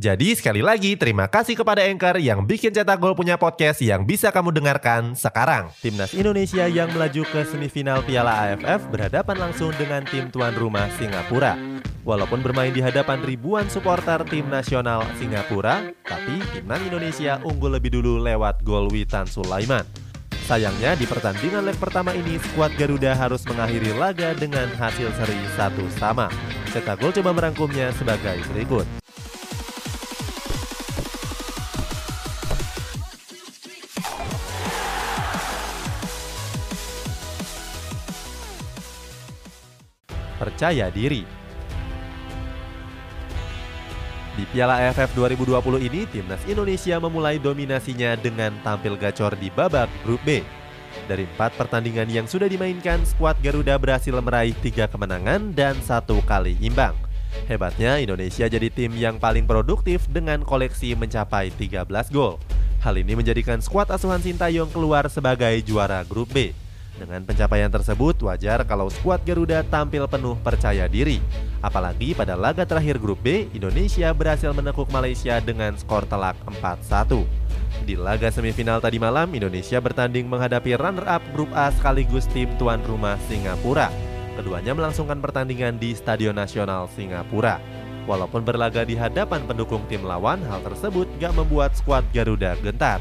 Jadi 0.00 0.32
sekali 0.32 0.64
lagi 0.64 0.96
terima 0.96 1.28
kasih 1.28 1.52
kepada 1.52 1.84
Anchor 1.84 2.16
yang 2.16 2.48
bikin 2.48 2.72
Cetak 2.72 2.96
Gol 2.96 3.12
punya 3.12 3.36
podcast 3.36 3.76
yang 3.84 4.08
bisa 4.08 4.32
kamu 4.32 4.48
dengarkan 4.48 5.12
sekarang. 5.12 5.68
Timnas 5.84 6.16
Indonesia 6.16 6.64
yang 6.64 6.88
melaju 6.96 7.28
ke 7.28 7.44
semifinal 7.44 8.00
Piala 8.00 8.32
AFF 8.32 8.88
berhadapan 8.88 9.36
langsung 9.36 9.68
dengan 9.76 10.00
tim 10.08 10.32
tuan 10.32 10.56
rumah 10.56 10.88
Singapura. 10.96 11.60
Walaupun 12.08 12.40
bermain 12.40 12.72
di 12.72 12.80
hadapan 12.80 13.20
ribuan 13.20 13.68
supporter 13.68 14.24
tim 14.32 14.48
nasional 14.48 15.04
Singapura, 15.20 15.92
tapi 16.08 16.40
timnas 16.56 16.80
Indonesia 16.88 17.36
unggul 17.44 17.76
lebih 17.76 17.92
dulu 17.92 18.16
lewat 18.24 18.64
gol 18.64 18.88
Witan 18.88 19.28
Sulaiman. 19.28 19.84
Sayangnya 20.48 20.96
di 20.96 21.04
pertandingan 21.04 21.68
leg 21.68 21.76
pertama 21.76 22.16
ini 22.16 22.40
skuad 22.40 22.72
Garuda 22.80 23.12
harus 23.12 23.44
mengakhiri 23.44 23.92
laga 23.92 24.32
dengan 24.32 24.72
hasil 24.72 25.12
seri 25.20 25.36
satu 25.52 25.84
sama. 26.00 26.32
Cetak 26.72 26.96
Gol 26.96 27.12
coba 27.12 27.36
merangkumnya 27.36 27.92
sebagai 27.92 28.40
berikut. 28.56 29.01
Percaya 40.42 40.90
diri. 40.90 41.22
Di 44.34 44.48
Piala 44.50 44.80
AFF 44.90 45.14
2020 45.14 45.86
ini, 45.86 46.02
timnas 46.10 46.42
Indonesia 46.50 46.98
memulai 46.98 47.38
dominasinya 47.38 48.18
dengan 48.18 48.50
tampil 48.66 48.98
gacor 48.98 49.38
di 49.38 49.52
babak 49.54 49.86
grup 50.02 50.18
B. 50.26 50.42
Dari 51.06 51.28
empat 51.28 51.54
pertandingan 51.54 52.08
yang 52.08 52.26
sudah 52.26 52.48
dimainkan, 52.50 53.04
skuad 53.06 53.38
Garuda 53.44 53.76
berhasil 53.76 54.12
meraih 54.18 54.56
tiga 54.64 54.88
kemenangan 54.88 55.52
dan 55.52 55.76
satu 55.84 56.24
kali 56.24 56.56
imbang. 56.64 56.96
Hebatnya, 57.44 58.00
Indonesia 58.00 58.48
jadi 58.48 58.68
tim 58.72 58.92
yang 58.96 59.20
paling 59.20 59.44
produktif 59.44 60.08
dengan 60.08 60.40
koleksi 60.44 60.96
mencapai 60.96 61.52
13 61.52 61.84
gol. 62.12 62.40
Hal 62.80 62.96
ini 62.96 63.12
menjadikan 63.12 63.60
skuad 63.60 63.88
asuhan 63.92 64.20
Sintayong 64.20 64.72
keluar 64.72 65.06
sebagai 65.12 65.60
juara 65.64 66.04
grup 66.08 66.32
B. 66.32 66.56
Dengan 66.92 67.24
pencapaian 67.24 67.72
tersebut, 67.72 68.20
wajar 68.20 68.62
kalau 68.68 68.92
skuad 68.92 69.24
Garuda 69.24 69.64
tampil 69.64 70.04
penuh 70.04 70.36
percaya 70.44 70.84
diri. 70.84 71.24
Apalagi 71.64 72.12
pada 72.12 72.36
laga 72.36 72.68
terakhir 72.68 73.00
grup 73.00 73.24
B, 73.24 73.48
Indonesia 73.56 74.12
berhasil 74.12 74.52
menekuk 74.52 74.92
Malaysia 74.92 75.40
dengan 75.40 75.72
skor 75.80 76.04
telak 76.04 76.36
4-1. 76.60 77.24
Di 77.88 77.96
laga 77.96 78.28
semifinal 78.28 78.78
tadi 78.78 79.00
malam, 79.00 79.32
Indonesia 79.32 79.80
bertanding 79.80 80.28
menghadapi 80.28 80.76
runner-up 80.76 81.24
grup 81.32 81.48
A 81.56 81.72
sekaligus 81.72 82.28
tim 82.30 82.52
tuan 82.60 82.84
rumah 82.84 83.16
Singapura. 83.26 83.88
Keduanya 84.36 84.76
melangsungkan 84.76 85.20
pertandingan 85.20 85.80
di 85.80 85.96
Stadion 85.96 86.36
Nasional 86.36 86.88
Singapura. 86.92 87.60
Walaupun 88.04 88.42
berlaga 88.42 88.82
di 88.82 88.98
hadapan 88.98 89.46
pendukung 89.46 89.80
tim 89.86 90.02
lawan, 90.02 90.42
hal 90.50 90.60
tersebut 90.66 91.06
gak 91.22 91.32
membuat 91.38 91.72
skuad 91.78 92.02
Garuda 92.10 92.58
gentar. 92.60 92.98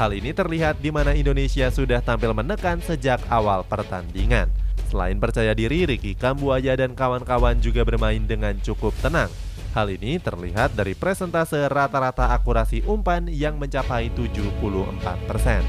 Hal 0.00 0.16
ini 0.16 0.32
terlihat 0.32 0.80
di 0.80 0.88
mana 0.88 1.12
Indonesia 1.12 1.68
sudah 1.68 2.00
tampil 2.00 2.32
menekan 2.32 2.80
sejak 2.80 3.20
awal 3.28 3.60
pertandingan. 3.68 4.48
Selain 4.88 5.20
percaya 5.20 5.52
diri, 5.52 5.84
Ricky 5.84 6.16
Kambuaya 6.16 6.72
dan 6.72 6.96
kawan-kawan 6.96 7.60
juga 7.60 7.84
bermain 7.84 8.24
dengan 8.24 8.56
cukup 8.64 8.96
tenang. 9.04 9.28
Hal 9.76 9.92
ini 9.92 10.16
terlihat 10.16 10.72
dari 10.72 10.96
presentase 10.96 11.68
rata-rata 11.68 12.32
akurasi 12.32 12.80
umpan 12.88 13.28
yang 13.28 13.60
mencapai 13.60 14.08
74%. 14.16 15.68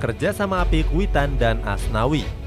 Kerja 0.00 0.32
sama 0.32 0.64
apik 0.64 0.88
Witan 0.96 1.36
dan 1.36 1.60
Asnawi 1.68 2.39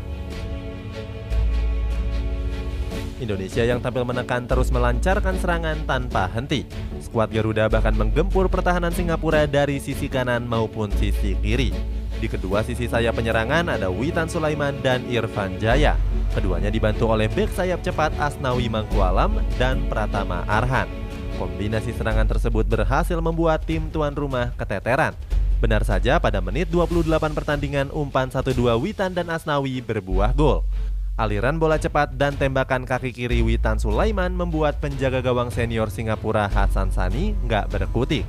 Indonesia 3.23 3.63
yang 3.63 3.79
tampil 3.79 4.03
menekan 4.03 4.43
terus 4.45 4.67
melancarkan 4.69 5.39
serangan 5.39 5.79
tanpa 5.87 6.27
henti. 6.29 6.67
Skuad 6.99 7.31
Garuda 7.31 7.71
bahkan 7.71 7.95
menggempur 7.95 8.51
pertahanan 8.51 8.91
Singapura 8.91 9.47
dari 9.47 9.79
sisi 9.79 10.11
kanan 10.11 10.43
maupun 10.43 10.91
sisi 10.99 11.39
kiri. 11.39 11.71
Di 12.19 12.27
kedua 12.31 12.63
sisi 12.63 12.87
sayap 12.87 13.19
penyerangan 13.19 13.67
ada 13.67 13.91
Witan 13.91 14.27
Sulaiman 14.27 14.75
dan 14.83 15.03
Irfan 15.07 15.59
Jaya. 15.59 15.95
Keduanya 16.35 16.71
dibantu 16.71 17.11
oleh 17.11 17.27
bek 17.27 17.51
sayap 17.51 17.83
cepat 17.83 18.15
Asnawi 18.19 18.67
Mangkualam 18.67 19.39
dan 19.55 19.83
Pratama 19.87 20.43
Arhan. 20.47 20.87
Kombinasi 21.35 21.91
serangan 21.91 22.29
tersebut 22.29 22.63
berhasil 22.63 23.17
membuat 23.19 23.65
tim 23.65 23.91
tuan 23.91 24.15
rumah 24.15 24.55
keteteran. 24.55 25.11
Benar 25.63 25.87
saja 25.87 26.19
pada 26.19 26.43
menit 26.43 26.67
28 26.67 27.07
pertandingan 27.31 27.87
umpan 27.91 28.27
1-2 28.27 28.55
Witan 28.83 29.15
dan 29.15 29.31
Asnawi 29.31 29.79
berbuah 29.79 30.35
gol. 30.35 30.63
Aliran 31.13 31.61
bola 31.61 31.77
cepat 31.77 32.17
dan 32.17 32.33
tembakan 32.33 32.89
kaki 32.89 33.13
kiri 33.13 33.45
Witan 33.45 33.77
Sulaiman 33.77 34.33
membuat 34.33 34.81
penjaga 34.81 35.21
gawang 35.21 35.53
senior 35.53 35.93
Singapura 35.93 36.49
Hasan 36.49 36.89
Sani 36.89 37.37
nggak 37.45 37.69
berkutik. 37.69 38.25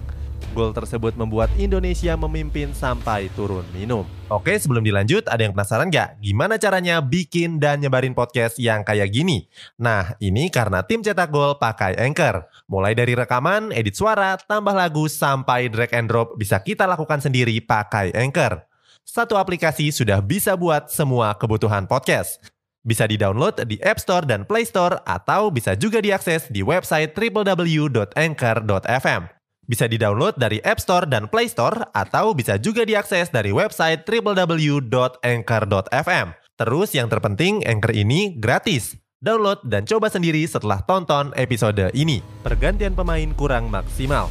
Gol 0.52 0.76
tersebut 0.76 1.16
membuat 1.16 1.48
Indonesia 1.56 2.12
memimpin 2.12 2.76
sampai 2.76 3.32
turun 3.32 3.64
minum. 3.72 4.04
Oke, 4.28 4.60
sebelum 4.60 4.84
dilanjut, 4.84 5.24
ada 5.32 5.48
yang 5.48 5.56
penasaran 5.56 5.88
nggak? 5.88 6.20
Gimana 6.20 6.60
caranya 6.60 7.00
bikin 7.00 7.56
dan 7.56 7.80
nyebarin 7.80 8.12
podcast 8.12 8.60
yang 8.60 8.84
kayak 8.84 9.08
gini? 9.08 9.48
Nah, 9.80 10.12
ini 10.20 10.52
karena 10.52 10.84
tim 10.84 11.00
cetak 11.00 11.32
gol 11.32 11.56
pakai 11.56 11.96
Anchor. 11.96 12.52
Mulai 12.68 12.92
dari 12.92 13.16
rekaman, 13.16 13.72
edit 13.72 13.96
suara, 13.96 14.36
tambah 14.36 14.76
lagu, 14.76 15.08
sampai 15.08 15.72
drag 15.72 15.88
and 15.96 16.12
drop 16.12 16.36
bisa 16.36 16.60
kita 16.60 16.84
lakukan 16.84 17.24
sendiri 17.24 17.64
pakai 17.64 18.12
Anchor. 18.12 18.60
Satu 19.04 19.40
aplikasi 19.40 19.92
sudah 19.92 20.20
bisa 20.20 20.52
buat 20.56 20.92
semua 20.92 21.32
kebutuhan 21.36 21.88
podcast. 21.88 22.53
Bisa 22.84 23.08
di-download 23.08 23.64
di 23.64 23.80
App 23.80 23.96
Store 23.96 24.28
dan 24.28 24.44
Play 24.44 24.68
Store 24.68 25.00
atau 25.08 25.48
bisa 25.48 25.72
juga 25.72 26.04
diakses 26.04 26.52
di 26.52 26.60
website 26.60 27.16
www.anchor.fm. 27.16 29.22
Bisa 29.64 29.88
di-download 29.88 30.36
dari 30.36 30.60
App 30.60 30.84
Store 30.84 31.08
dan 31.08 31.32
Play 31.32 31.48
Store 31.48 31.88
atau 31.96 32.36
bisa 32.36 32.60
juga 32.60 32.84
diakses 32.84 33.32
dari 33.32 33.56
website 33.56 34.04
www.anchor.fm. 34.04 36.26
Terus 36.60 36.92
yang 36.92 37.08
terpenting, 37.08 37.64
Anchor 37.64 37.96
ini 37.96 38.36
gratis. 38.36 39.00
Download 39.16 39.64
dan 39.64 39.88
coba 39.88 40.12
sendiri 40.12 40.44
setelah 40.44 40.84
tonton 40.84 41.32
episode 41.40 41.88
ini. 41.96 42.20
Pergantian 42.44 42.92
pemain 42.92 43.32
kurang 43.32 43.72
maksimal. 43.72 44.28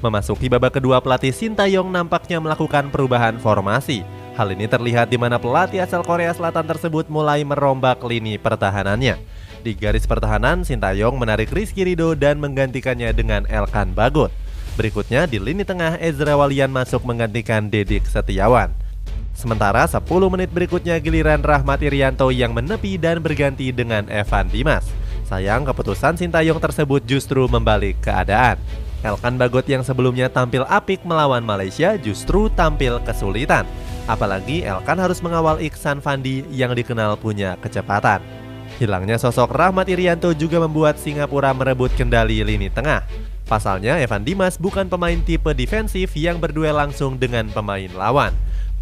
Memasuki 0.00 0.48
babak 0.48 0.80
kedua 0.80 1.04
pelatih 1.04 1.36
Sintayong 1.36 1.92
nampaknya 1.92 2.40
melakukan 2.40 2.88
perubahan 2.88 3.36
formasi. 3.36 4.21
Hal 4.32 4.48
ini 4.48 4.64
terlihat 4.64 5.12
di 5.12 5.20
mana 5.20 5.36
pelatih 5.36 5.84
asal 5.84 6.00
Korea 6.00 6.32
Selatan 6.32 6.64
tersebut 6.64 7.04
mulai 7.12 7.44
merombak 7.44 8.00
lini 8.00 8.40
pertahanannya. 8.40 9.20
Di 9.60 9.76
garis 9.76 10.08
pertahanan, 10.08 10.64
Sintayong 10.64 11.20
menarik 11.20 11.52
Rizky 11.52 11.84
Rido 11.84 12.16
dan 12.16 12.40
menggantikannya 12.40 13.12
dengan 13.12 13.44
Elkan 13.44 13.92
Bagot. 13.92 14.32
Berikutnya 14.80 15.28
di 15.28 15.36
lini 15.36 15.68
tengah 15.68 16.00
Ezra 16.00 16.32
Walian 16.32 16.72
masuk 16.72 17.04
menggantikan 17.04 17.68
Dedik 17.68 18.08
Setiawan. 18.08 18.72
Sementara 19.36 19.84
10 19.84 20.00
menit 20.32 20.48
berikutnya 20.48 20.96
giliran 20.96 21.44
Rahmat 21.44 21.84
Irianto 21.84 22.32
yang 22.32 22.56
menepi 22.56 22.96
dan 22.96 23.20
berganti 23.20 23.68
dengan 23.68 24.08
Evan 24.08 24.48
Dimas. 24.48 24.88
Sayang 25.28 25.68
keputusan 25.68 26.16
Sintayong 26.16 26.56
tersebut 26.56 27.04
justru 27.04 27.44
membalik 27.52 28.00
keadaan. 28.00 28.56
Elkan 29.02 29.34
Bagot 29.34 29.66
yang 29.66 29.82
sebelumnya 29.82 30.30
tampil 30.30 30.62
apik 30.70 31.02
melawan 31.02 31.42
Malaysia 31.42 31.98
justru 31.98 32.46
tampil 32.54 33.02
kesulitan. 33.02 33.66
Apalagi 34.06 34.62
Elkan 34.62 34.98
harus 34.98 35.18
mengawal 35.18 35.58
Iksan 35.58 35.98
Fandi 35.98 36.46
yang 36.54 36.70
dikenal 36.70 37.18
punya 37.18 37.58
kecepatan. 37.58 38.22
Hilangnya 38.78 39.18
sosok 39.18 39.50
Rahmat 39.50 39.90
Irianto 39.90 40.30
juga 40.34 40.62
membuat 40.62 41.02
Singapura 41.02 41.50
merebut 41.50 41.90
kendali 41.98 42.46
lini 42.46 42.70
tengah. 42.70 43.02
Pasalnya 43.50 43.98
Evan 43.98 44.22
Dimas 44.22 44.56
bukan 44.56 44.86
pemain 44.86 45.18
tipe 45.18 45.50
defensif 45.52 46.14
yang 46.14 46.38
berduel 46.38 46.72
langsung 46.72 47.18
dengan 47.18 47.50
pemain 47.50 47.90
lawan. 47.92 48.32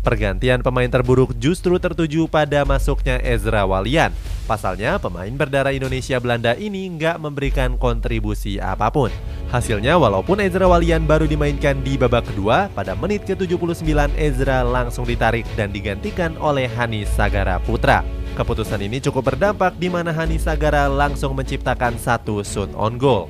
Pergantian 0.00 0.64
pemain 0.64 0.88
terburuk 0.88 1.36
justru 1.36 1.76
tertuju 1.76 2.24
pada 2.24 2.64
masuknya 2.64 3.20
Ezra 3.20 3.68
Walian. 3.68 4.16
Pasalnya, 4.48 4.96
pemain 4.96 5.28
berdarah 5.28 5.76
Indonesia 5.76 6.16
Belanda 6.16 6.56
ini 6.56 6.88
nggak 6.96 7.20
memberikan 7.20 7.76
kontribusi 7.76 8.56
apa 8.56 8.88
pun. 8.88 9.12
Hasilnya, 9.50 9.98
walaupun 9.98 10.38
Ezra 10.38 10.70
Walian 10.70 11.10
baru 11.10 11.26
dimainkan 11.26 11.82
di 11.82 11.98
babak 11.98 12.30
kedua, 12.30 12.70
pada 12.70 12.94
menit 12.94 13.26
ke-79 13.26 13.82
Ezra 14.14 14.62
langsung 14.62 15.02
ditarik 15.02 15.42
dan 15.58 15.74
digantikan 15.74 16.38
oleh 16.38 16.70
Hanis 16.70 17.10
Sagara 17.10 17.58
Putra. 17.58 18.06
Keputusan 18.38 18.78
ini 18.78 19.02
cukup 19.02 19.34
berdampak 19.34 19.74
di 19.74 19.90
mana 19.90 20.14
Hanis 20.14 20.46
Sagara 20.46 20.86
langsung 20.86 21.34
menciptakan 21.34 21.98
satu 21.98 22.46
shoot 22.46 22.70
on 22.78 22.94
goal. 22.94 23.26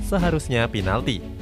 Seharusnya 0.00 0.64
penalti. 0.64 1.33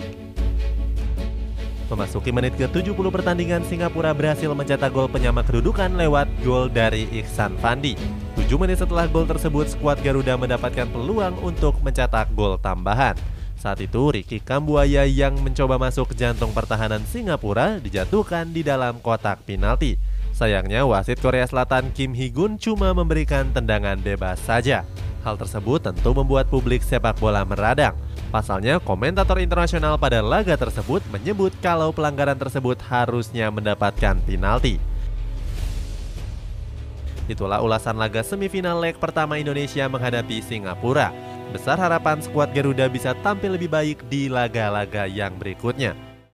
Memasuki 1.92 2.32
menit 2.32 2.56
ke-70 2.56 2.96
pertandingan, 2.96 3.68
Singapura 3.68 4.16
berhasil 4.16 4.48
mencetak 4.48 4.96
gol 4.96 5.12
penyama 5.12 5.44
kedudukan 5.44 5.92
lewat 5.92 6.24
gol 6.40 6.72
dari 6.72 7.04
Iksan 7.12 7.60
Fandi. 7.60 8.00
7 8.32 8.48
menit 8.56 8.80
setelah 8.80 9.04
gol 9.04 9.28
tersebut, 9.28 9.68
skuad 9.76 10.00
Garuda 10.00 10.40
mendapatkan 10.40 10.88
peluang 10.88 11.36
untuk 11.44 11.76
mencetak 11.84 12.32
gol 12.32 12.56
tambahan. 12.56 13.12
Saat 13.60 13.84
itu, 13.84 14.08
Ricky 14.08 14.40
Kambuaya 14.40 15.04
yang 15.04 15.36
mencoba 15.44 15.76
masuk 15.76 16.16
ke 16.16 16.24
jantung 16.24 16.56
pertahanan 16.56 17.04
Singapura 17.04 17.76
dijatuhkan 17.76 18.48
di 18.56 18.64
dalam 18.64 18.96
kotak 19.04 19.44
penalti. 19.44 20.00
Sayangnya, 20.32 20.88
wasit 20.88 21.20
Korea 21.20 21.44
Selatan 21.44 21.92
Kim 21.92 22.16
Hee-gun 22.16 22.56
cuma 22.56 22.96
memberikan 22.96 23.52
tendangan 23.52 24.00
bebas 24.00 24.40
saja. 24.40 24.88
Hal 25.22 25.38
tersebut 25.38 25.78
tentu 25.78 26.10
membuat 26.10 26.50
publik 26.50 26.82
sepak 26.82 27.14
bola 27.22 27.46
meradang. 27.46 27.94
Pasalnya, 28.34 28.82
komentator 28.82 29.38
internasional 29.38 29.94
pada 29.94 30.18
laga 30.18 30.58
tersebut 30.58 30.98
menyebut 31.14 31.54
kalau 31.62 31.94
pelanggaran 31.94 32.34
tersebut 32.34 32.74
harusnya 32.90 33.46
mendapatkan 33.54 34.18
penalti. 34.26 34.82
Itulah 37.30 37.62
ulasan 37.62 38.02
laga 38.02 38.26
semifinal 38.26 38.82
leg 38.82 38.98
pertama 38.98 39.38
Indonesia 39.38 39.86
menghadapi 39.86 40.42
Singapura. 40.42 41.14
Besar 41.54 41.78
harapan 41.78 42.18
skuad 42.18 42.50
Garuda 42.50 42.90
bisa 42.90 43.14
tampil 43.22 43.54
lebih 43.54 43.70
baik 43.70 44.02
di 44.10 44.26
laga-laga 44.26 45.06
yang 45.06 45.38
berikutnya. 45.38 46.11